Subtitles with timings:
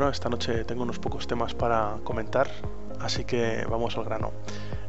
[0.00, 2.50] esta noche tengo unos pocos temas para comentar,
[3.00, 4.32] así que vamos al grano.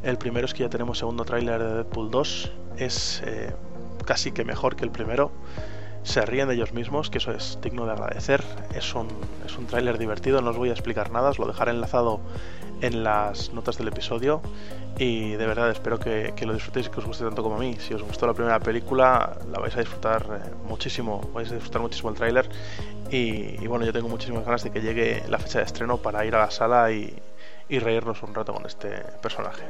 [0.02, 3.54] El primero es que ya tenemos segundo tráiler de Deadpool 2, es eh,
[4.06, 5.32] casi que mejor que el primero.
[6.04, 8.44] Se ríen de ellos mismos, que eso es digno de agradecer.
[8.74, 9.08] Es un,
[9.46, 12.20] es un tráiler divertido, no os voy a explicar nada, os lo dejaré enlazado
[12.82, 14.42] en las notas del episodio
[14.98, 17.76] y de verdad espero que, lo disfrutéis y que os guste tanto como a mí.
[17.80, 21.82] Si os gustó la primera película, la vais a disfrutar eh, muchísimo, vais a disfrutar
[21.82, 22.50] muchísimo el tráiler
[23.14, 26.34] y, bueno, yo tengo muchísimas ganas de que llegue la fecha de estreno para ir
[26.36, 27.14] a la sala y,
[27.70, 28.90] y reírnos un rato con este
[29.22, 29.64] personaje.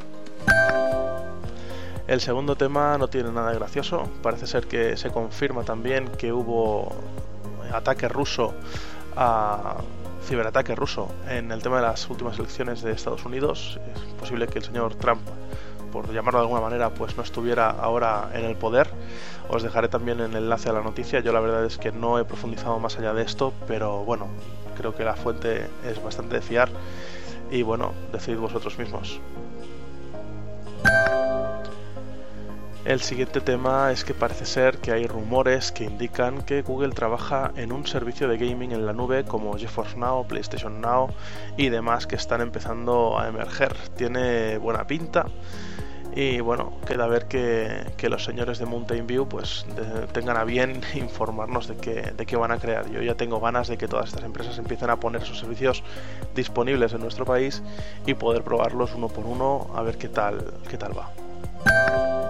[2.07, 6.31] El segundo tema no tiene nada de gracioso, parece ser que se confirma también que
[6.31, 6.89] hubo
[7.73, 8.53] ataque ruso
[9.17, 9.75] a
[10.25, 13.77] ciberataque ruso en el tema de las últimas elecciones de Estados Unidos.
[13.93, 15.21] Es posible que el señor Trump,
[15.93, 18.89] por llamarlo de alguna manera, pues no estuviera ahora en el poder.
[19.47, 21.19] Os dejaré también el enlace a la noticia.
[21.19, 24.27] Yo la verdad es que no he profundizado más allá de esto, pero bueno,
[24.75, 26.69] creo que la fuente es bastante de fiar
[27.51, 29.19] y bueno, decidid vosotros mismos.
[32.85, 37.53] El siguiente tema es que parece ser que hay rumores que indican que Google trabaja
[37.55, 41.07] en un servicio de gaming en la nube como GeForce Now, PlayStation Now
[41.55, 43.73] y demás que están empezando a emerger.
[43.95, 45.27] Tiene buena pinta
[46.15, 49.65] y bueno, queda ver que, los señores de Mountain View pues
[50.11, 52.89] tengan a bien informarnos de qué, de qué van a crear.
[52.91, 55.83] Yo ya tengo ganas de que todas estas empresas empiecen a poner sus servicios
[56.35, 57.63] disponibles en nuestro país
[58.05, 62.22] y poder probarlos uno por uno a ver qué tal, qué tal va.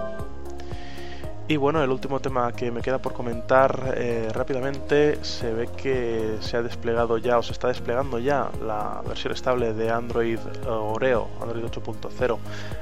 [1.46, 6.38] Y bueno, el último tema que me queda por comentar eh, rápidamente, se ve que
[6.40, 10.66] se ha desplegado ya o se está desplegando ya la versión estable de Android eh,
[10.66, 12.38] Oreo, Android 8.0,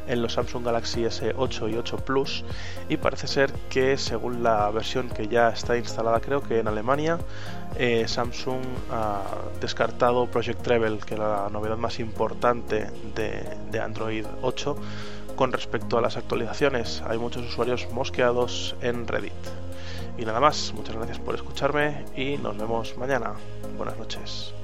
[0.07, 2.45] en los Samsung Galaxy S8 y 8 Plus.
[2.89, 7.19] Y parece ser que según la versión que ya está instalada creo que en Alemania,
[7.77, 9.23] eh, Samsung ha
[9.61, 14.77] descartado Project Treble, que era la novedad más importante de Android 8
[15.43, 17.03] con respecto a las actualizaciones.
[17.09, 19.33] Hay muchos usuarios mosqueados en Reddit.
[20.17, 23.33] Y nada más, muchas gracias por escucharme y nos vemos mañana.
[23.77, 24.55] Buenas noches.